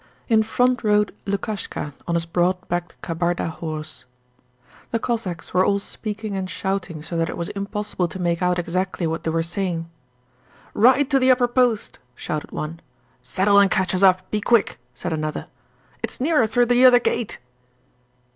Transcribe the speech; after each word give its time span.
In 0.27 0.41
front 0.41 0.83
rode 0.83 1.13
Lukashka 1.27 1.93
on 2.07 2.15
his 2.15 2.25
broad 2.25 2.57
backed 2.67 2.99
Kabarda 3.03 3.49
horse. 3.51 4.05
The 4.89 4.97
Cossacks 4.97 5.53
were 5.53 5.63
all 5.63 5.77
speaking 5.77 6.35
and 6.35 6.49
shouting 6.49 7.03
so 7.03 7.15
that 7.17 7.29
it 7.29 7.37
was 7.37 7.49
impossible 7.49 8.07
to 8.07 8.17
make 8.19 8.41
out 8.41 8.57
exactly 8.57 9.05
what 9.05 9.23
they 9.23 9.29
were 9.29 9.43
saying. 9.43 9.87
'Ride 10.73 11.11
to 11.11 11.19
the 11.19 11.29
Upper 11.29 11.47
Post,' 11.47 11.99
shouted 12.15 12.51
one. 12.51 12.79
'Saddle 13.21 13.59
and 13.59 13.69
catch 13.69 13.93
us 13.93 14.01
up, 14.01 14.27
be 14.31 14.41
quick,' 14.41 14.79
said 14.95 15.13
another. 15.13 15.45
'It's 16.01 16.19
nearer 16.19 16.47
through 16.47 16.65
the 16.65 16.83
other 16.83 16.99
gate!' 16.99 17.37